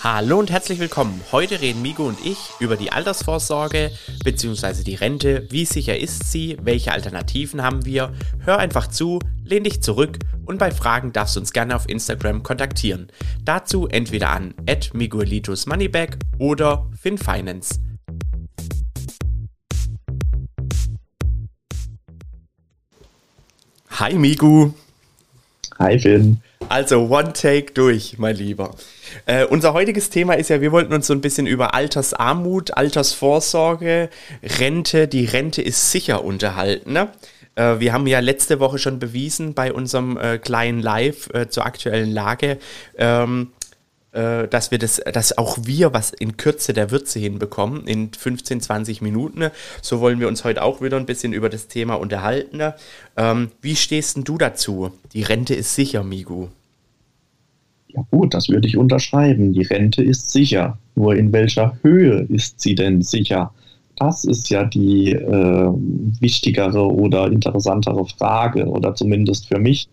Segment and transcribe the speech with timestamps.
[0.00, 1.20] Hallo und herzlich willkommen.
[1.32, 3.90] Heute reden Migo und ich über die Altersvorsorge
[4.22, 4.84] bzw.
[4.84, 5.48] die Rente.
[5.50, 6.56] Wie sicher ist sie?
[6.62, 8.12] Welche Alternativen haben wir?
[8.44, 12.44] Hör einfach zu, lehn dich zurück und bei Fragen darfst du uns gerne auf Instagram
[12.44, 13.10] kontaktieren.
[13.44, 14.54] Dazu entweder an
[14.92, 17.80] Miguelitos Moneybag oder FinFinance.
[23.90, 24.70] Hi Migu.
[25.80, 26.40] Hi Finn.
[26.68, 28.74] Also One Take durch, mein Lieber.
[29.24, 34.10] Äh, unser heutiges Thema ist ja, wir wollten uns so ein bisschen über Altersarmut, Altersvorsorge,
[34.42, 36.92] Rente, die Rente ist sicher unterhalten.
[36.92, 37.08] Ne?
[37.54, 41.64] Äh, wir haben ja letzte Woche schon bewiesen bei unserem äh, kleinen Live äh, zur
[41.64, 42.58] aktuellen Lage,
[42.98, 43.52] ähm,
[44.12, 48.60] äh, dass wir das, dass auch wir was in Kürze der Würze hinbekommen, in 15,
[48.60, 49.50] 20 Minuten.
[49.80, 52.74] So wollen wir uns heute auch wieder ein bisschen über das Thema unterhalten.
[53.16, 54.92] Ähm, wie stehst denn du dazu?
[55.14, 56.48] Die Rente ist sicher, Migu.
[57.88, 59.52] Ja gut, das würde ich unterschreiben.
[59.52, 60.78] Die Rente ist sicher.
[60.94, 63.52] Nur in welcher Höhe ist sie denn sicher?
[63.96, 65.72] Das ist ja die äh,
[66.20, 68.66] wichtigere oder interessantere Frage.
[68.66, 69.88] Oder zumindest für mich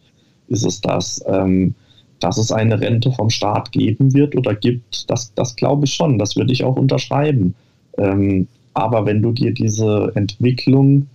[0.48, 1.24] ist es das.
[1.28, 1.74] Ähm,
[2.20, 6.18] dass es eine Rente vom Staat geben wird oder gibt, das, das glaube ich schon.
[6.18, 7.56] Das würde ich auch unterschreiben.
[7.98, 11.08] Ähm, aber wenn du dir diese Entwicklung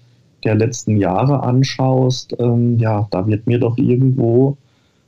[0.44, 4.56] der letzten Jahre anschaust, ähm, ja, da wird mir doch irgendwo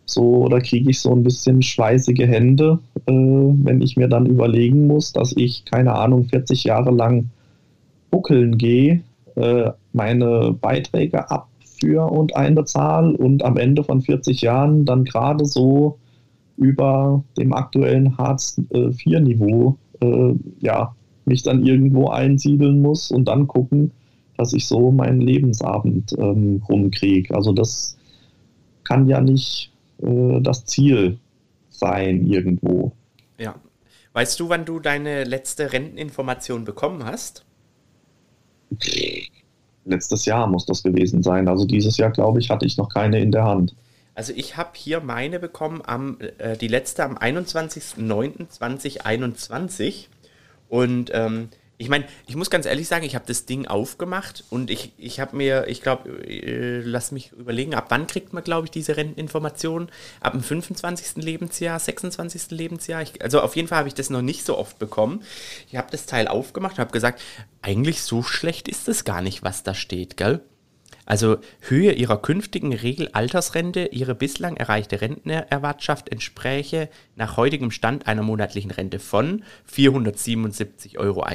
[0.05, 4.86] so oder kriege ich so ein bisschen schweißige Hände, äh, wenn ich mir dann überlegen
[4.86, 7.31] muss, dass ich, keine Ahnung, 40 Jahre lang
[8.11, 9.03] buckeln gehe,
[9.36, 15.98] äh, meine Beiträge abführe und einbezahle und am Ende von 40 Jahren dann gerade so
[16.56, 23.92] über dem aktuellen Hartz-IV-Niveau äh, ja, mich dann irgendwo einsiedeln muss und dann gucken,
[24.36, 27.34] dass ich so meinen Lebensabend ähm, rumkriege.
[27.34, 27.97] Also das
[28.84, 29.72] kann ja nicht
[30.03, 31.19] äh, das Ziel
[31.70, 32.92] sein irgendwo.
[33.39, 33.55] Ja.
[34.12, 37.45] Weißt du, wann du deine letzte Renteninformation bekommen hast?
[39.84, 41.48] Letztes Jahr muss das gewesen sein.
[41.48, 43.74] Also dieses Jahr, glaube ich, hatte ich noch keine in der Hand.
[44.14, 50.07] Also ich habe hier meine bekommen, am, äh, die letzte am 21.09.2021.
[50.69, 51.48] Und ähm,
[51.83, 55.19] ich meine, ich muss ganz ehrlich sagen, ich habe das Ding aufgemacht und ich, ich
[55.19, 58.97] habe mir, ich glaube, äh, lass mich überlegen, ab wann kriegt man, glaube ich, diese
[58.97, 59.91] Renteninformationen?
[60.20, 61.25] Ab dem 25.
[61.25, 62.53] Lebensjahr, 26.
[62.53, 63.03] Lebensjahr?
[63.03, 65.25] Ich, also auf jeden Fall habe ich das noch nicht so oft bekommen.
[65.69, 67.20] Ich habe das Teil aufgemacht und habe gesagt,
[67.63, 70.41] eigentlich so schlecht ist es gar nicht, was da steht, gell?
[71.12, 78.70] Also Höhe ihrer künftigen Regelaltersrente, ihre bislang erreichte Rentenerwartschaft entspräche nach heutigem Stand einer monatlichen
[78.70, 81.27] Rente von 477,71 Euro.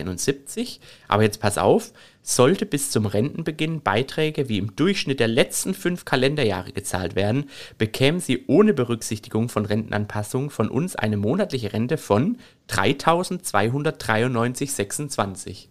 [1.08, 1.94] Aber jetzt pass auf,
[2.24, 8.20] sollte bis zum Rentenbeginn Beiträge wie im Durchschnitt der letzten fünf Kalenderjahre gezahlt werden, bekämen
[8.20, 12.40] sie ohne Berücksichtigung von Rentenanpassungen von uns eine monatliche Rente von
[12.72, 15.68] 3.293,26.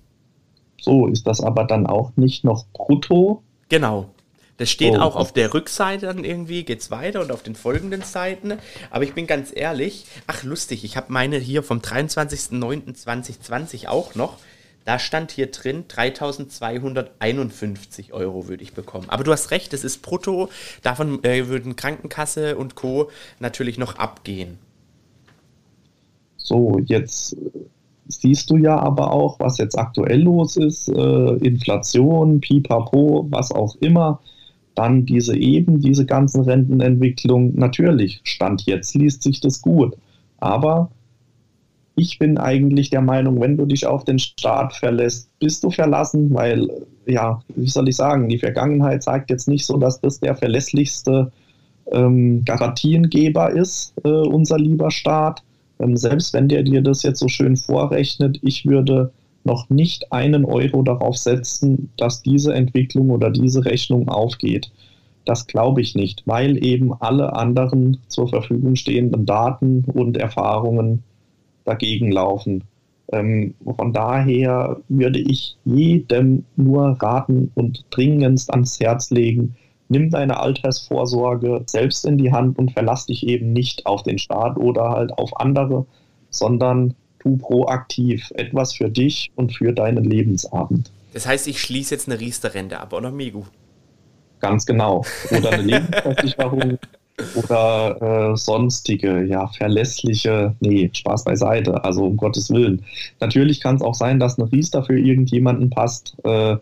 [0.80, 4.10] So, ist das aber dann auch nicht noch brutto Genau.
[4.58, 8.00] Das steht oh, auch auf der Rückseite dann irgendwie, geht's weiter und auf den folgenden
[8.02, 8.54] Seiten.
[8.90, 14.38] Aber ich bin ganz ehrlich, ach lustig, ich habe meine hier vom 23.09.2020 auch noch.
[14.86, 19.10] Da stand hier drin 3251 Euro würde ich bekommen.
[19.10, 20.48] Aber du hast recht, es ist brutto.
[20.82, 23.10] Davon äh, würden Krankenkasse und Co.
[23.40, 24.58] natürlich noch abgehen.
[26.36, 27.36] So, jetzt
[28.08, 33.76] siehst du ja aber auch, was jetzt aktuell los ist, äh, Inflation, Pipapo, was auch
[33.80, 34.20] immer,
[34.74, 39.96] dann diese eben, diese ganzen Rentenentwicklungen, natürlich, Stand jetzt liest sich das gut,
[40.38, 40.90] aber
[41.96, 46.32] ich bin eigentlich der Meinung, wenn du dich auf den Staat verlässt, bist du verlassen,
[46.34, 46.68] weil,
[47.06, 51.32] ja, wie soll ich sagen, die Vergangenheit zeigt jetzt nicht so, dass das der verlässlichste
[51.90, 55.42] ähm, Garantiengeber ist, äh, unser lieber Staat.
[55.80, 59.12] Ähm, selbst wenn der dir das jetzt so schön vorrechnet, ich würde
[59.44, 64.72] noch nicht einen Euro darauf setzen, dass diese Entwicklung oder diese Rechnung aufgeht.
[65.24, 71.02] Das glaube ich nicht, weil eben alle anderen zur Verfügung stehenden Daten und Erfahrungen
[71.64, 72.64] dagegen laufen.
[73.12, 79.56] Ähm, von daher würde ich jedem nur raten und dringendst ans Herz legen,
[79.88, 84.56] nimm deine Altersvorsorge selbst in die Hand und verlass dich eben nicht auf den Staat
[84.56, 85.86] oder halt auf andere,
[86.30, 90.90] sondern tu proaktiv etwas für dich und für deinen Lebensabend.
[91.12, 93.44] Das heißt, ich schließe jetzt eine Riester-Rente ab, oder Migu?
[94.40, 95.04] Ganz genau.
[95.30, 96.78] Oder eine Lebensversicherung
[97.34, 102.84] oder äh, sonstige, ja, verlässliche, nee, Spaß beiseite, also um Gottes Willen.
[103.20, 106.56] Natürlich kann es auch sein, dass eine Riester für irgendjemanden passt, äh,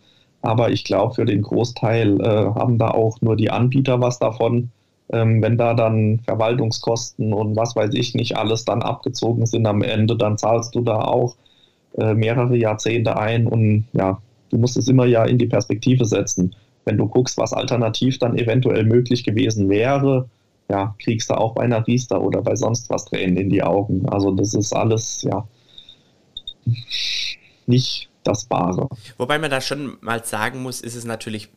[0.45, 4.71] aber ich glaube, für den Großteil äh, haben da auch nur die Anbieter was davon.
[5.13, 9.83] ähm, wenn da dann Verwaltungskosten und was weiß ich nicht alles dann abgezogen sind am
[9.83, 11.37] Ende, dann zahlst du da auch
[11.99, 14.21] äh, mehrere Jahrzehnte ein und ja,
[14.51, 16.55] du musst es immer ja in die Perspektive setzen.
[16.85, 20.29] Wenn du guckst, was alternativ dann eventuell möglich gewesen wäre,
[20.71, 24.09] ja, kriegst du auch bei einer Riester oder bei sonst was Tränen in die Augen.
[24.09, 25.47] Also das ist alles, ja,
[27.67, 28.89] nicht das Wahre.
[29.17, 31.51] Wobei man da schon mal sagen muss, ist es natürlich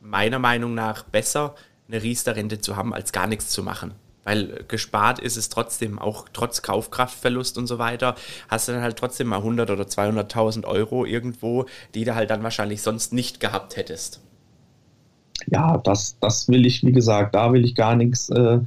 [0.00, 1.54] meiner Meinung nach besser,
[1.88, 3.94] eine Riester-Rente zu haben, als gar nichts zu machen.
[4.24, 8.14] Weil gespart ist es trotzdem, auch trotz Kaufkraftverlust und so weiter,
[8.48, 11.64] hast du dann halt trotzdem mal 100 oder 200.000 Euro irgendwo,
[11.94, 14.20] die du halt dann wahrscheinlich sonst nicht gehabt hättest.
[15.46, 18.60] Ja, das, das will ich, wie gesagt, da will ich gar nichts äh,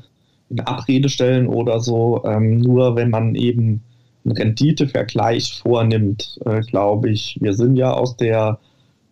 [0.50, 2.24] in Abrede stellen oder so.
[2.26, 3.84] Ähm, nur wenn man eben
[4.26, 8.60] einen Renditevergleich vornimmt, äh, glaube ich, wir sind ja aus der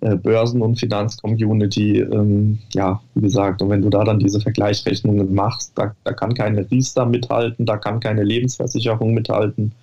[0.01, 5.33] äh, Börsen- und Finanzcommunity, ähm, ja, wie gesagt, und wenn du da dann diese Vergleichsrechnungen
[5.33, 9.73] machst, da, da kann keine Riester mithalten, da kann keine Lebensversicherung mithalten,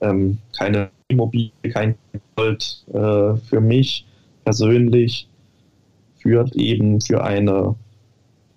[0.00, 1.94] ähm, keine Immobilie, kein
[2.36, 4.06] Gold äh, für mich
[4.44, 5.28] persönlich
[6.18, 7.74] führt eben für eine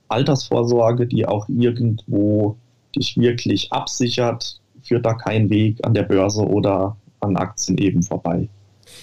[0.07, 2.57] Altersvorsorge, die auch irgendwo
[2.95, 8.47] dich wirklich absichert, führt da kein Weg an der Börse oder an Aktien eben vorbei.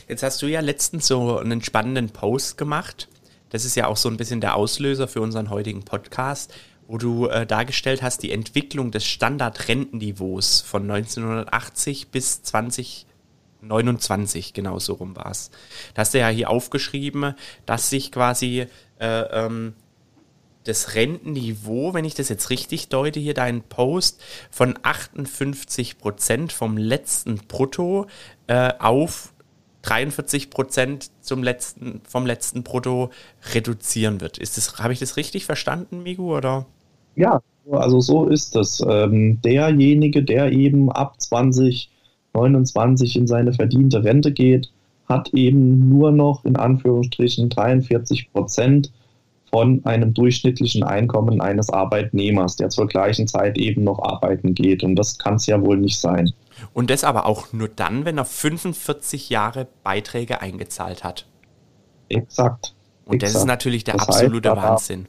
[0.08, 3.08] Jetzt hast du ja letztens so einen spannenden Post gemacht.
[3.50, 6.54] Das ist ja auch so ein bisschen der Auslöser für unseren heutigen Podcast,
[6.86, 14.94] wo du äh, dargestellt hast, die Entwicklung des Standardrentenniveaus von 1980 bis 2029, genau so
[14.94, 15.50] rum war es.
[15.94, 17.34] Da hast du ja hier aufgeschrieben,
[17.66, 18.66] dass sich quasi
[18.98, 19.74] äh, ähm,
[20.64, 24.20] das Rentenniveau, wenn ich das jetzt richtig deute, hier deinen Post,
[24.50, 28.06] von 58 Prozent vom letzten Brutto
[28.46, 29.32] äh, auf
[29.82, 33.10] 43 Prozent zum letzten, vom letzten Brutto
[33.54, 34.40] reduzieren wird.
[34.40, 36.66] Das, habe ich das richtig verstanden, Migu, oder?
[37.16, 37.40] Ja,
[37.70, 38.84] also so ist es.
[38.86, 44.70] Ähm, derjenige, der eben ab 2029 in seine verdiente Rente geht,
[45.08, 48.92] hat eben nur noch in Anführungsstrichen 43 Prozent
[49.50, 54.82] von einem durchschnittlichen Einkommen eines Arbeitnehmers, der zur gleichen Zeit eben noch arbeiten geht.
[54.82, 56.32] Und das kann es ja wohl nicht sein.
[56.72, 61.26] Und das aber auch nur dann, wenn er 45 Jahre Beiträge eingezahlt hat.
[62.08, 62.74] Exakt.
[63.04, 63.34] Und exakt.
[63.34, 65.08] das ist natürlich der das absolute heißt, Wahnsinn.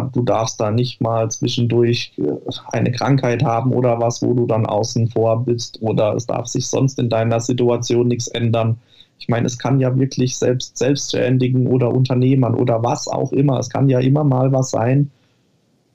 [0.00, 2.32] Du darfst da nicht mal zwischendurch äh,
[2.72, 6.66] eine Krankheit haben oder was, wo du dann außen vor bist oder es darf sich
[6.66, 8.78] sonst in deiner Situation nichts ändern.
[9.18, 13.70] Ich meine, es kann ja wirklich selbst Selbstständigen oder Unternehmern oder was auch immer, es
[13.70, 15.10] kann ja immer mal was sein,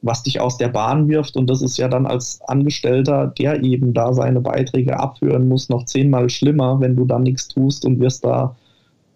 [0.02, 1.36] was dich aus der Bahn wirft.
[1.36, 5.86] Und das ist ja dann als Angestellter, der eben da seine Beiträge abführen muss, noch
[5.86, 8.56] zehnmal schlimmer, wenn du dann nichts tust und wirst da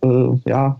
[0.04, 0.80] äh, ja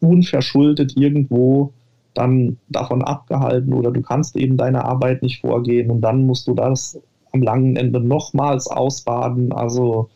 [0.00, 1.72] unverschuldet irgendwo
[2.14, 6.54] dann davon abgehalten oder du kannst eben deine Arbeit nicht vorgehen und dann musst du
[6.54, 7.00] das
[7.32, 9.52] am langen Ende nochmals ausbaden.
[9.52, 10.10] Also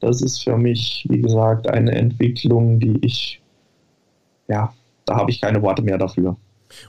[0.00, 3.42] das ist für mich, wie gesagt, eine Entwicklung, die ich,
[4.48, 4.72] ja,
[5.04, 6.36] da habe ich keine Worte mehr dafür.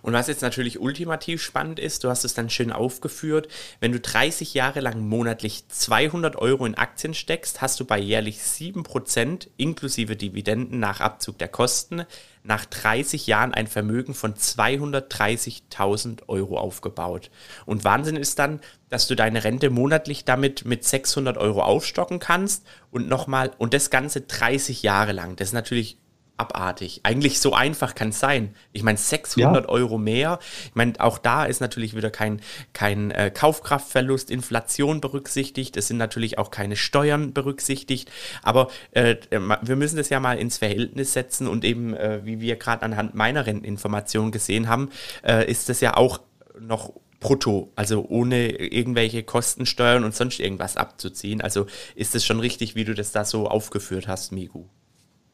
[0.02, 3.48] Und was jetzt natürlich ultimativ spannend ist, du hast es dann schön aufgeführt,
[3.80, 8.40] wenn du 30 Jahre lang monatlich 200 Euro in Aktien steckst, hast du bei jährlich
[8.40, 12.06] 7% inklusive Dividenden nach Abzug der Kosten
[12.44, 17.30] nach 30 Jahren ein Vermögen von 230.000 Euro aufgebaut.
[17.66, 22.66] Und Wahnsinn ist dann, dass du deine Rente monatlich damit mit 600 Euro aufstocken kannst
[22.90, 25.36] und nochmal, und das Ganze 30 Jahre lang.
[25.36, 25.98] Das ist natürlich
[26.42, 27.02] abartig.
[27.04, 28.56] Eigentlich so einfach kann es sein.
[28.74, 29.70] Ich meine, 600 ja.
[29.70, 30.40] Euro mehr.
[30.66, 32.42] Ich meine, auch da ist natürlich wieder kein,
[32.74, 35.78] kein äh, Kaufkraftverlust, Inflation berücksichtigt.
[35.78, 38.12] Es sind natürlich auch keine Steuern berücksichtigt.
[38.44, 42.58] Aber äh, wir müssen das ja mal ins Verhältnis setzen und eben, äh, wie wir
[42.58, 44.90] gerade anhand meiner Renteninformation gesehen haben,
[45.24, 46.20] äh, ist das ja auch
[46.60, 51.40] noch brutto, also ohne irgendwelche Kostensteuern und sonst irgendwas abzuziehen.
[51.40, 54.66] Also ist es schon richtig, wie du das da so aufgeführt hast, Migu.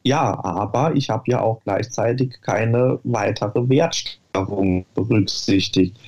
[0.08, 5.98] Ja, aber ich habe ja auch gleichzeitig keine weitere Wertsteigerung berücksichtigt.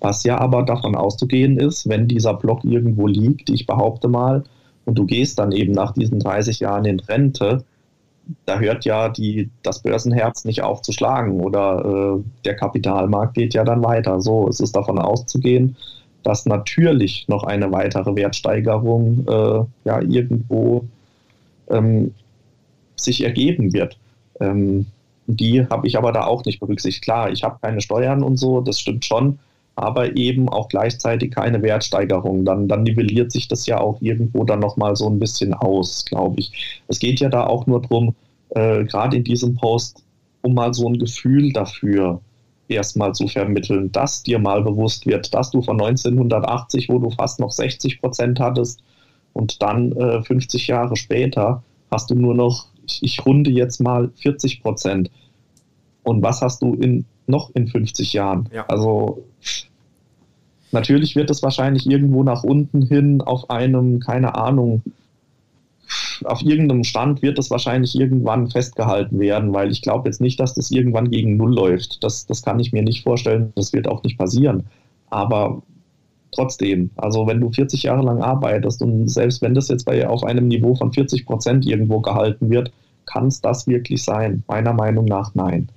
[0.00, 4.42] Was ja aber davon auszugehen ist, wenn dieser Block irgendwo liegt, ich behaupte mal,
[4.84, 7.62] und du gehst dann eben nach diesen 30 Jahren in Rente,
[8.46, 13.54] da hört ja die, das Börsenherz nicht auf zu schlagen oder äh, der Kapitalmarkt geht
[13.54, 14.20] ja dann weiter.
[14.20, 15.76] So, es ist davon auszugehen,
[16.24, 20.84] dass natürlich noch eine weitere Wertsteigerung äh, ja irgendwo
[21.70, 22.12] ähm,
[22.96, 23.98] sich ergeben wird.
[24.40, 24.86] Ähm,
[25.26, 27.04] die habe ich aber da auch nicht berücksichtigt.
[27.04, 29.38] Klar, ich habe keine Steuern und so, das stimmt schon,
[29.74, 32.44] aber eben auch gleichzeitig keine Wertsteigerung.
[32.44, 36.40] Dann, dann nivelliert sich das ja auch irgendwo dann nochmal so ein bisschen aus, glaube
[36.40, 36.80] ich.
[36.88, 38.14] Es geht ja da auch nur darum,
[38.50, 40.02] äh, gerade in diesem Post,
[40.42, 42.20] um mal so ein Gefühl dafür
[42.68, 47.40] erstmal zu vermitteln, dass dir mal bewusst wird, dass du von 1980, wo du fast
[47.40, 48.80] noch 60 Prozent hattest,
[49.36, 54.10] und dann äh, 50 Jahre später hast du nur noch, ich, ich runde jetzt mal
[54.16, 55.10] 40 Prozent.
[56.02, 58.48] Und was hast du in, noch in 50 Jahren?
[58.52, 58.66] Ja.
[58.66, 59.24] Also
[60.72, 64.82] natürlich wird es wahrscheinlich irgendwo nach unten hin auf einem, keine Ahnung,
[66.24, 70.54] auf irgendeinem Stand wird es wahrscheinlich irgendwann festgehalten werden, weil ich glaube jetzt nicht, dass
[70.54, 72.02] das irgendwann gegen Null läuft.
[72.02, 73.52] Das, das kann ich mir nicht vorstellen.
[73.54, 74.66] Das wird auch nicht passieren.
[75.10, 75.62] Aber
[76.36, 80.24] trotzdem, also wenn du 40 Jahre lang arbeitest und selbst wenn das jetzt bei, auf
[80.24, 82.72] einem Niveau von 40 Prozent irgendwo gehalten wird,
[83.06, 84.42] kann es das wirklich sein?
[84.46, 85.68] Meiner Meinung nach nein.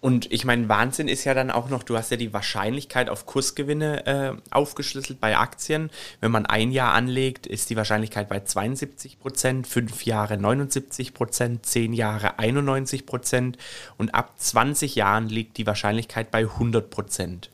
[0.00, 3.26] Und ich meine, Wahnsinn ist ja dann auch noch, du hast ja die Wahrscheinlichkeit auf
[3.26, 5.90] Kursgewinne äh, aufgeschlüsselt bei Aktien.
[6.20, 11.66] Wenn man ein Jahr anlegt, ist die Wahrscheinlichkeit bei 72 Prozent, fünf Jahre 79 Prozent,
[11.66, 13.58] zehn Jahre 91 Prozent
[13.96, 17.50] und ab 20 Jahren liegt die Wahrscheinlichkeit bei 100 Prozent.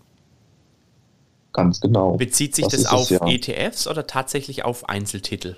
[1.54, 2.16] Ganz genau.
[2.16, 3.26] Bezieht sich das, das auf es, ja.
[3.26, 5.56] ETFs oder tatsächlich auf Einzeltitel?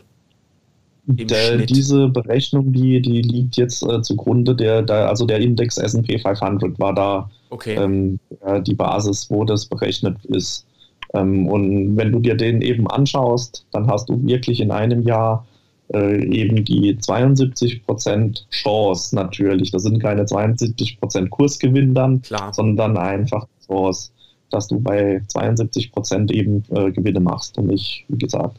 [1.09, 6.19] Der, diese Berechnung, die, die liegt jetzt äh, zugrunde der, der, also der Index S&P
[6.19, 7.77] 500 war da okay.
[7.77, 8.19] ähm,
[8.63, 10.67] die Basis, wo das berechnet ist.
[11.15, 15.47] Ähm, und wenn du dir den eben anschaust, dann hast du wirklich in einem Jahr
[15.95, 19.71] äh, eben die 72% Chance natürlich.
[19.71, 22.53] Das sind keine 72% Kursgewinn dann, Klar.
[22.53, 24.11] sondern einfach Chance,
[24.51, 28.59] dass du bei 72% eben äh, Gewinne machst und nicht, wie gesagt,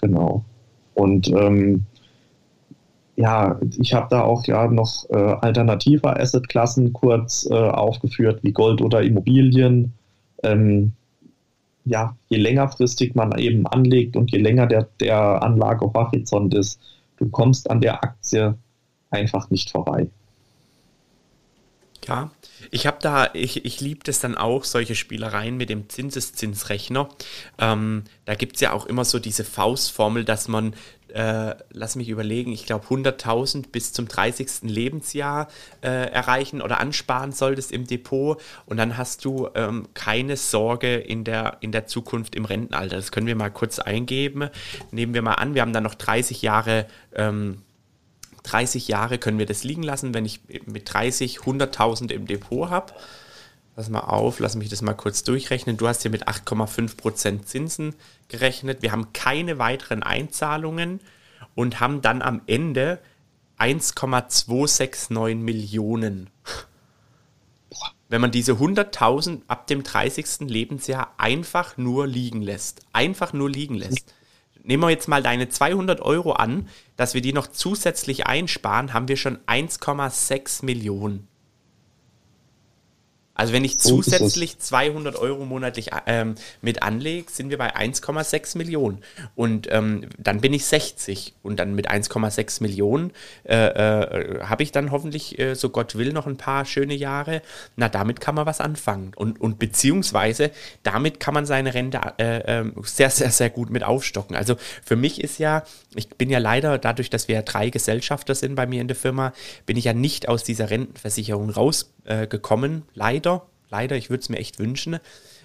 [0.00, 0.44] genau.
[0.94, 1.84] Und ähm,
[3.16, 8.80] ja, ich habe da auch ja noch äh, alternative Assetklassen kurz äh, aufgeführt, wie Gold
[8.80, 9.92] oder Immobilien.
[10.42, 10.92] Ähm,
[11.84, 16.80] ja, je längerfristig man eben anlegt und je länger der, der Anlagehorizont ist,
[17.16, 18.56] du kommst an der Aktie
[19.10, 20.08] einfach nicht vorbei.
[22.06, 22.30] Ja,
[22.70, 27.08] ich habe da, ich, ich liebe das dann auch, solche Spielereien mit dem Zinseszinsrechner.
[27.58, 30.74] Ähm, da gibt es ja auch immer so diese Faustformel, dass man,
[31.08, 34.62] äh, lass mich überlegen, ich glaube 100.000 bis zum 30.
[34.62, 35.48] Lebensjahr
[35.82, 41.24] äh, erreichen oder ansparen solltest im Depot und dann hast du ähm, keine Sorge in
[41.24, 42.96] der, in der Zukunft im Rentenalter.
[42.96, 44.48] Das können wir mal kurz eingeben.
[44.90, 47.62] Nehmen wir mal an, wir haben dann noch 30 Jahre ähm,
[48.42, 52.92] 30 Jahre können wir das liegen lassen, wenn ich mit 30 100.000 im Depot habe.
[53.76, 55.76] Pass mal auf, lass mich das mal kurz durchrechnen.
[55.76, 57.94] Du hast hier mit 8,5% Zinsen
[58.28, 58.82] gerechnet.
[58.82, 61.00] Wir haben keine weiteren Einzahlungen
[61.54, 62.98] und haben dann am Ende
[63.58, 66.30] 1,269 Millionen.
[68.08, 70.48] Wenn man diese 100.000 ab dem 30.
[70.50, 72.82] Lebensjahr einfach nur liegen lässt.
[72.92, 74.12] Einfach nur liegen lässt
[74.62, 79.08] nehmen wir jetzt mal deine 200 Euro an, dass wir die noch zusätzlich einsparen, haben
[79.08, 81.29] wir schon 1,6 Millionen.
[83.34, 88.98] Also wenn ich zusätzlich 200 Euro monatlich ähm, mit anlege, sind wir bei 1,6 Millionen.
[89.34, 91.34] Und ähm, dann bin ich 60.
[91.42, 93.12] Und dann mit 1,6 Millionen
[93.44, 97.40] äh, äh, habe ich dann hoffentlich, äh, so Gott will, noch ein paar schöne Jahre.
[97.76, 99.12] Na, damit kann man was anfangen.
[99.16, 100.50] Und, und beziehungsweise
[100.82, 104.36] damit kann man seine Rente äh, ähm, sehr, sehr, sehr gut mit aufstocken.
[104.36, 108.34] Also für mich ist ja, ich bin ja leider, dadurch, dass wir ja drei Gesellschafter
[108.34, 109.32] sind bei mir in der Firma,
[109.64, 111.48] bin ich ja nicht aus dieser Rentenversicherung
[112.10, 113.96] rausgekommen, leider leider.
[113.96, 114.98] Ich würde es mir echt wünschen.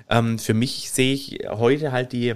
[0.10, 2.36] Ähm, für mich sehe ich heute halt die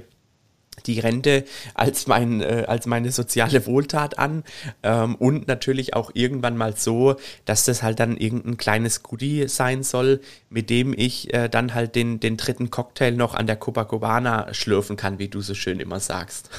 [0.85, 1.43] die Rente
[1.73, 4.45] als, mein, äh, als meine soziale Wohltat an
[4.81, 9.83] ähm, und natürlich auch irgendwann mal so, dass das halt dann irgendein kleines Goodie sein
[9.83, 14.53] soll, mit dem ich äh, dann halt den, den dritten Cocktail noch an der Copacabana
[14.53, 16.49] schlürfen kann, wie du so schön immer sagst.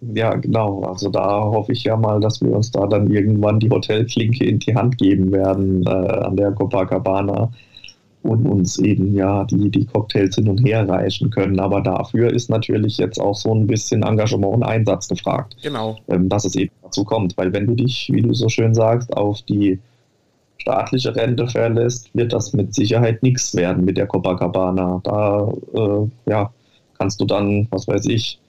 [0.00, 0.82] Ja, genau.
[0.82, 4.58] Also da hoffe ich ja mal, dass wir uns da dann irgendwann die Hotelklinke in
[4.58, 7.50] die Hand geben werden äh, an der Copacabana
[8.22, 11.58] und uns eben ja die, die Cocktails hin und her reichen können.
[11.60, 15.56] Aber dafür ist natürlich jetzt auch so ein bisschen Engagement und Einsatz gefragt.
[15.62, 15.96] Genau.
[16.08, 17.36] Ähm, dass es eben dazu kommt.
[17.38, 19.78] Weil wenn du dich, wie du so schön sagst, auf die
[20.58, 25.00] staatliche Rente verlässt, wird das mit Sicherheit nichts werden mit der Copacabana.
[25.04, 26.52] Da äh, ja,
[26.98, 28.40] kannst du dann, was weiß ich,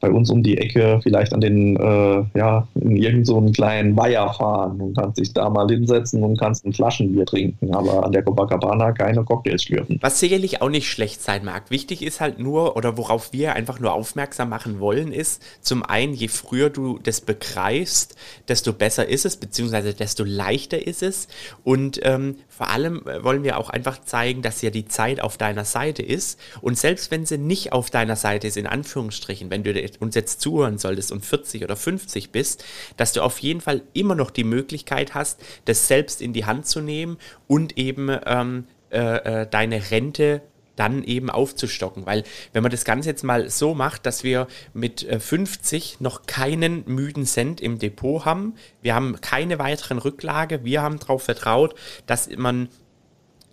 [0.00, 4.32] bei uns um die Ecke vielleicht an den, äh, ja, in irgendeinen so kleinen Weiher
[4.32, 8.22] fahren und kannst dich da mal hinsetzen und kannst ein Flaschenbier trinken, aber an der
[8.22, 9.98] Copacabana keine Cocktails schlürfen.
[10.00, 11.70] Was sicherlich auch nicht schlecht sein mag.
[11.70, 16.14] Wichtig ist halt nur, oder worauf wir einfach nur aufmerksam machen wollen, ist zum einen,
[16.14, 18.16] je früher du das begreifst,
[18.48, 21.28] desto besser ist es, beziehungsweise desto leichter ist es
[21.64, 25.36] und ähm, vor allem äh, wollen wir auch einfach zeigen, dass ja die Zeit auf
[25.36, 29.62] deiner Seite ist und selbst wenn sie nicht auf deiner Seite ist, in Anführungsstrichen, wenn
[29.62, 32.64] du uns jetzt zuhören solltest und 40 oder 50 bist,
[32.96, 36.66] dass du auf jeden Fall immer noch die Möglichkeit hast, das selbst in die Hand
[36.66, 40.42] zu nehmen und eben ähm, äh, äh deine Rente
[40.78, 42.06] dann eben aufzustocken.
[42.06, 46.26] Weil wenn man das Ganze jetzt mal so macht, dass wir mit 50 äh, noch
[46.26, 51.74] keinen müden Cent im Depot haben, wir haben keine weiteren Rücklage, wir haben darauf vertraut,
[52.06, 52.68] dass man,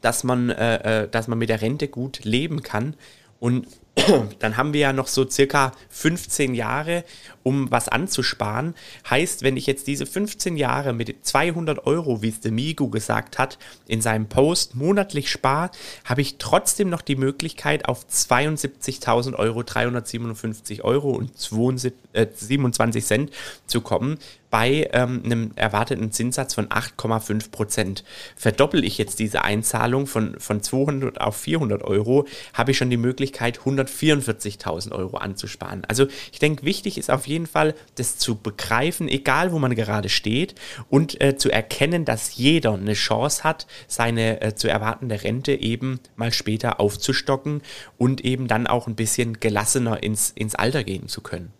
[0.01, 2.95] dass man, äh, äh dass man mit der Rente gut leben kann.
[3.39, 3.67] Und
[4.39, 7.05] dann haben wir ja noch so circa 15 Jahre,
[7.43, 8.75] um was anzusparen.
[9.09, 13.39] Heißt, wenn ich jetzt diese 15 Jahre mit 200 Euro, wie es der Migu gesagt
[13.39, 15.71] hat, in seinem Post monatlich spare,
[16.03, 23.31] habe ich trotzdem noch die Möglichkeit, auf 72.000 Euro, 357 Euro und 27 äh, Cent
[23.65, 24.19] zu kommen
[24.55, 28.05] bei ähm, einem erwarteten Zinssatz von 8,5 Prozent.
[28.37, 32.95] Verdoppel ich jetzt diese Einzahlung von, von 200 auf 400 Euro, habe ich schon die
[32.95, 35.83] Möglichkeit, 144.000 Euro anzusparen.
[35.89, 40.07] Also ich denke, wichtig ist auf jeden Fall, das zu begreifen, egal wo man gerade
[40.07, 40.55] steht
[40.89, 45.99] und äh, zu erkennen, dass jeder eine Chance hat, seine äh, zu erwartende Rente eben
[46.15, 47.61] mal später aufzustocken
[47.97, 51.51] und eben dann auch ein bisschen gelassener ins, ins Alter gehen zu können.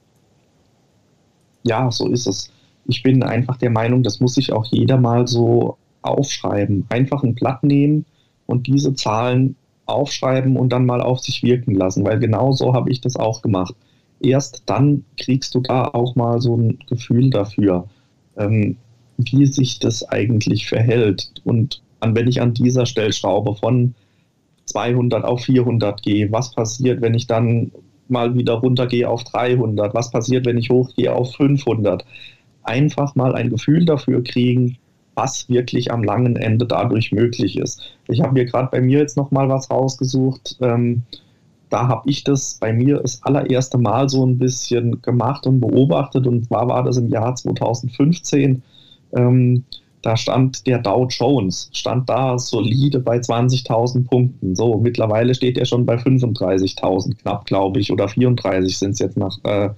[1.64, 2.55] Ja, so ist es
[2.88, 6.86] ich bin einfach der Meinung, das muss sich auch jeder mal so aufschreiben.
[6.90, 8.06] Einfach ein Blatt nehmen
[8.46, 12.92] und diese Zahlen aufschreiben und dann mal auf sich wirken lassen, weil genau so habe
[12.92, 13.76] ich das auch gemacht.
[14.20, 17.88] Erst dann kriegst du da auch mal so ein Gefühl dafür,
[18.38, 18.78] ähm,
[19.18, 21.32] wie sich das eigentlich verhält.
[21.44, 23.96] Und an, wenn ich an dieser Stellschraube von
[24.66, 27.72] 200 auf 400 gehe, was passiert, wenn ich dann
[28.08, 29.94] mal wieder runtergehe auf 300?
[29.94, 32.06] Was passiert, wenn ich hochgehe auf 500?
[32.66, 34.78] Einfach mal ein Gefühl dafür kriegen,
[35.16, 37.82] was wirklich am langen Ende dadurch möglich ist.
[38.08, 40.58] Ich habe mir gerade bei mir jetzt noch mal was rausgesucht.
[40.62, 41.04] Ähm,
[41.70, 46.28] da habe ich das bei mir das allererste Mal so ein bisschen gemacht und beobachtet.
[46.28, 48.62] Und zwar war das im Jahr 2015.
[49.16, 49.64] Ähm,
[50.02, 54.56] da stand der Dow Jones, stand da solide bei 20.000 Punkten.
[54.56, 59.18] So, mittlerweile steht er schon bei 35.000 knapp, glaube ich, oder 34 sind es jetzt
[59.18, 59.72] nach, äh,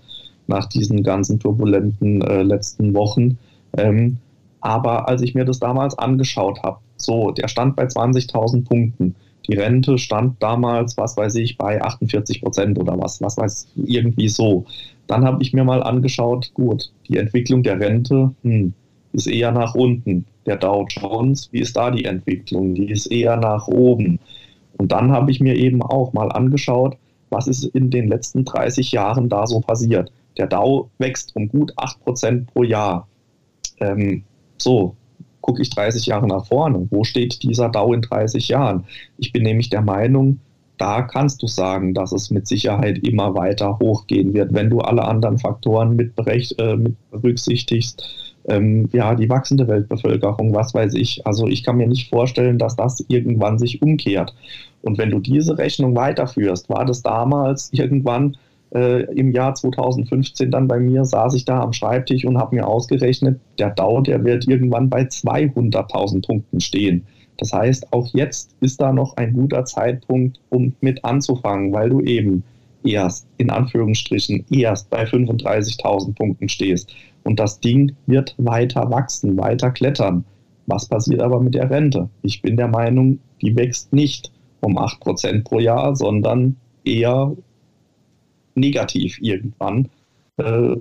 [0.47, 3.37] nach diesen ganzen turbulenten äh, letzten Wochen.
[3.77, 4.17] Ähm,
[4.61, 9.15] aber als ich mir das damals angeschaut habe, so, der stand bei 20.000 Punkten.
[9.47, 14.27] Die Rente stand damals, was weiß ich, bei 48 Prozent oder was, was weiß irgendwie
[14.27, 14.65] so.
[15.05, 18.73] Dann habe ich mir mal angeschaut, gut, die Entwicklung der Rente hm,
[19.13, 20.25] ist eher nach unten.
[20.45, 22.75] Der Dow Jones, wie ist da die Entwicklung?
[22.75, 24.19] Die ist eher nach oben.
[24.77, 26.97] Und dann habe ich mir eben auch mal angeschaut,
[27.29, 30.11] was ist in den letzten 30 Jahren da so passiert.
[30.37, 33.07] Der Dow wächst um gut 8% pro Jahr.
[33.79, 34.23] Ähm,
[34.57, 34.95] so,
[35.41, 36.87] gucke ich 30 Jahre nach vorne.
[36.89, 38.85] Wo steht dieser Dow in 30 Jahren?
[39.17, 40.39] Ich bin nämlich der Meinung,
[40.77, 45.05] da kannst du sagen, dass es mit Sicherheit immer weiter hochgehen wird, wenn du alle
[45.05, 46.13] anderen Faktoren mit,
[46.59, 48.03] äh, mit berücksichtigst.
[48.49, 51.25] Ähm, ja, die wachsende Weltbevölkerung, was weiß ich.
[51.25, 54.33] Also ich kann mir nicht vorstellen, dass das irgendwann sich umkehrt.
[54.83, 58.37] Und wenn du diese Rechnung weiterführst, war das damals irgendwann
[58.73, 62.67] äh, im Jahr 2015 dann bei mir, saß ich da am Schreibtisch und habe mir
[62.67, 67.05] ausgerechnet, der Dow, der wird irgendwann bei 200.000 Punkten stehen.
[67.37, 72.01] Das heißt, auch jetzt ist da noch ein guter Zeitpunkt, um mit anzufangen, weil du
[72.01, 72.43] eben
[72.83, 76.93] erst, in Anführungsstrichen, erst bei 35.000 Punkten stehst.
[77.23, 80.25] Und das Ding wird weiter wachsen, weiter klettern.
[80.65, 82.09] Was passiert aber mit der Rente?
[82.23, 87.35] Ich bin der Meinung, die wächst nicht um 8% pro Jahr, sondern eher
[88.57, 89.87] negativ irgendwann,
[90.37, 90.75] äh,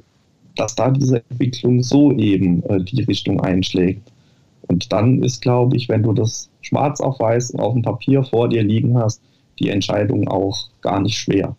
[0.57, 4.13] dass da diese Entwicklung so eben äh, die Richtung einschlägt.
[4.69, 8.49] Und dann ist, glaube ich, wenn du das schwarz auf weiß auf dem Papier vor
[8.49, 9.23] dir liegen hast,
[9.61, 11.57] die Entscheidung auch gar nicht schwer.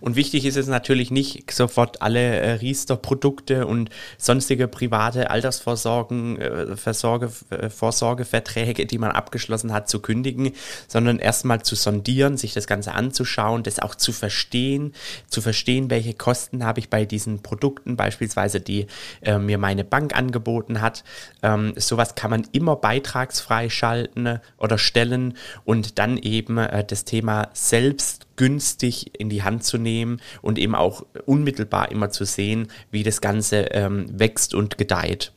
[0.00, 6.76] Und wichtig ist es natürlich nicht sofort alle äh, Riester-Produkte und sonstige private Altersvorsorgen, äh,
[6.76, 10.52] Versorge, äh, Vorsorgeverträge, die man abgeschlossen hat, zu kündigen,
[10.88, 14.94] sondern erstmal zu sondieren, sich das Ganze anzuschauen, das auch zu verstehen,
[15.28, 18.86] zu verstehen, welche Kosten habe ich bei diesen Produkten, beispielsweise die
[19.22, 21.04] äh, mir meine Bank angeboten hat.
[21.42, 27.48] Ähm, sowas kann man immer beitragsfrei schalten oder stellen und dann eben äh, das Thema
[27.52, 33.02] selbst günstig in die Hand zu nehmen und eben auch unmittelbar immer zu sehen, wie
[33.02, 35.34] das Ganze ähm, wächst und gedeiht.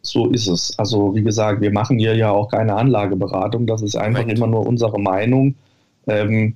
[0.00, 0.78] So ist es.
[0.78, 3.66] Also wie gesagt, wir machen hier ja auch keine Anlageberatung.
[3.66, 4.38] Das ist einfach Correct.
[4.38, 5.56] immer nur unsere Meinung.
[6.06, 6.54] Ähm,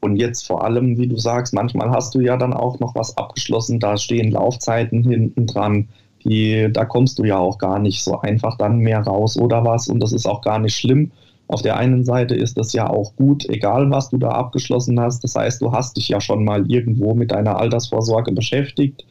[0.00, 3.16] und jetzt vor allem, wie du sagst, manchmal hast du ja dann auch noch was
[3.16, 3.78] abgeschlossen.
[3.78, 5.88] Da stehen Laufzeiten hinten dran.
[6.24, 9.86] Die, da kommst du ja auch gar nicht so einfach dann mehr raus oder was.
[9.86, 11.12] Und das ist auch gar nicht schlimm.
[11.48, 15.22] Auf der einen Seite ist es ja auch gut, egal was du da abgeschlossen hast.
[15.22, 19.04] Das heißt, du hast dich ja schon mal irgendwo mit deiner Altersvorsorge beschäftigt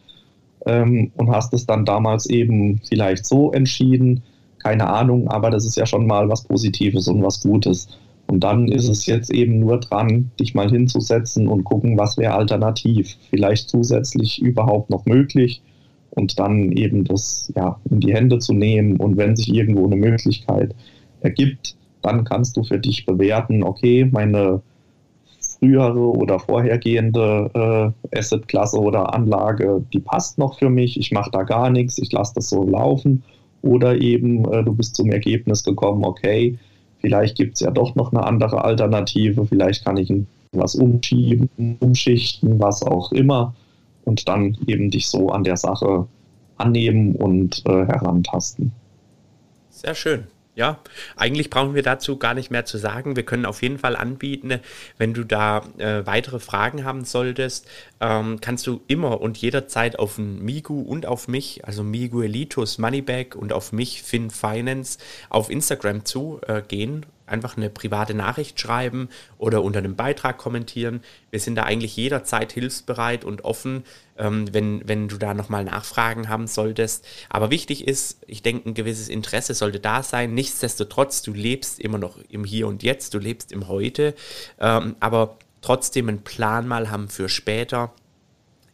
[0.65, 4.24] ähm, und hast es dann damals eben vielleicht so entschieden.
[4.60, 7.88] Keine Ahnung, aber das ist ja schon mal was Positives und was Gutes.
[8.28, 12.34] Und dann ist es jetzt eben nur dran, dich mal hinzusetzen und gucken, was wäre
[12.34, 13.15] alternativ.
[13.30, 15.62] Vielleicht zusätzlich überhaupt noch möglich
[16.10, 18.98] und dann eben das ja, in die Hände zu nehmen.
[18.98, 20.76] Und wenn sich irgendwo eine Möglichkeit
[21.21, 24.62] ergibt, dann kannst du für dich bewerten, okay, meine
[25.60, 31.44] frühere oder vorhergehende äh, Assetklasse oder Anlage, die passt noch für mich, ich mache da
[31.44, 33.24] gar nichts, ich lasse das so laufen.
[33.62, 36.58] Oder eben äh, du bist zum Ergebnis gekommen, okay,
[37.00, 40.13] vielleicht gibt es ja doch noch eine andere Alternative, vielleicht kann ich
[40.52, 43.56] was umschieben, umschichten, was auch immer.
[44.06, 46.08] Und dann eben dich so an der Sache
[46.58, 48.72] annehmen und äh, herantasten.
[49.70, 50.26] Sehr schön.
[50.56, 50.80] Ja,
[51.18, 53.18] eigentlich brauchen wir dazu gar nicht mehr zu sagen.
[53.18, 54.62] Wir können auf jeden Fall anbieten,
[54.98, 57.68] wenn du da äh, weitere Fragen haben solltest,
[58.00, 63.36] ähm, kannst du immer und jederzeit auf Migu und auf mich, also Migu Elitus Moneybag
[63.36, 64.98] und auf mich Fin Finance
[65.30, 71.01] auf Instagram zugehen äh, einfach eine private Nachricht schreiben oder unter einem Beitrag kommentieren.
[71.31, 73.83] Wir sind da eigentlich jederzeit hilfsbereit und offen,
[74.17, 77.05] ähm, wenn, wenn du da nochmal Nachfragen haben solltest.
[77.29, 80.33] Aber wichtig ist, ich denke, ein gewisses Interesse sollte da sein.
[80.33, 84.13] Nichtsdestotrotz, du lebst immer noch im Hier und Jetzt, du lebst im Heute,
[84.59, 87.93] ähm, aber trotzdem einen Plan mal haben für später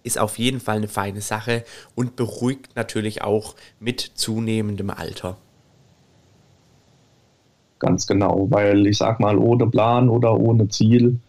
[0.03, 5.37] ist auf jeden Fall eine feine Sache und beruhigt natürlich auch mit zunehmendem Alter.
[7.81, 11.19] Ganz genau, weil ich sag mal, ohne Plan oder ohne Ziel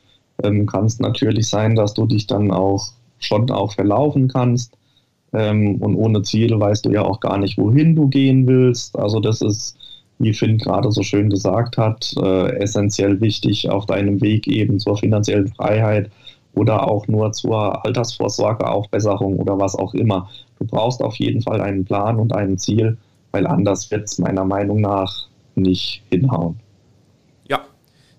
[0.43, 2.89] ähm, kann es natürlich sein, dass du dich dann auch
[3.21, 4.77] schon auch verlaufen kannst.
[5.33, 8.99] Ähm, und ohne Ziel weißt du ja auch gar nicht, wohin du gehen willst.
[8.99, 9.79] Also das ist,
[10.19, 14.99] wie Finn gerade so schön gesagt hat, äh, essentiell wichtig auf deinem Weg eben zur
[14.99, 16.11] finanziellen Freiheit
[16.53, 20.29] oder auch nur zur Altersvorsorgeaufbesserung oder was auch immer.
[20.59, 22.99] Du brauchst auf jeden Fall einen Plan und ein Ziel,
[23.31, 26.61] weil anders wird es meiner Meinung nach nicht hinhauen.
[27.49, 27.65] Ja,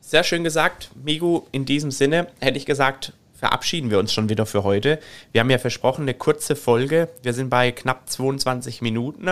[0.02, 0.92] sehr schön gesagt.
[1.04, 5.00] Migu, in diesem Sinne hätte ich gesagt, verabschieden wir uns schon wieder für heute.
[5.34, 7.10] Wir haben ja versprochen, eine kurze Folge.
[7.24, 9.28] Wir sind bei knapp 22 Minuten.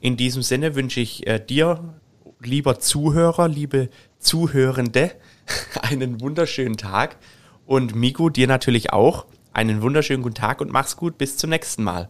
[0.00, 1.94] In diesem Sinne wünsche ich äh, dir,
[2.40, 5.12] lieber Zuhörer, liebe Zuhörende,
[5.82, 7.16] einen wunderschönen Tag.
[7.64, 11.16] Und Migu, dir natürlich auch einen wunderschönen guten Tag und mach's gut.
[11.16, 12.08] Bis zum nächsten Mal.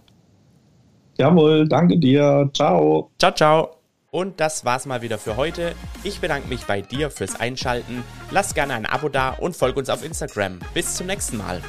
[1.19, 2.51] Jawohl, danke dir.
[2.55, 3.11] Ciao.
[3.19, 3.74] Ciao, ciao.
[4.15, 5.75] Und das war's mal wieder für heute.
[6.05, 8.05] Ich bedanke mich bei dir fürs Einschalten.
[8.31, 10.61] Lass gerne ein Abo da und folg uns auf Instagram.
[10.73, 11.61] Bis zum nächsten Mal.